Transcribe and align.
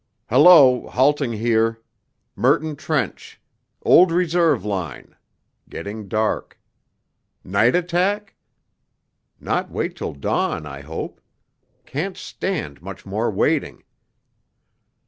Hallo, 0.31 0.87
halting 0.87 1.33
here... 1.33 1.79
Merton 2.35 2.75
trench... 2.75 3.39
old 3.83 4.11
Reserve 4.11 4.65
Line.... 4.65 5.15
Getting 5.69 6.07
dark... 6.07 6.59
night 7.43 7.75
attack?... 7.75 8.33
not 9.39 9.69
wait 9.69 9.95
till 9.95 10.13
dawn, 10.15 10.65
I 10.65 10.81
hope... 10.81 11.21
can't 11.85 12.17
stand 12.17 12.81
much 12.81 13.05
more 13.05 13.29
waiting.... 13.29 13.83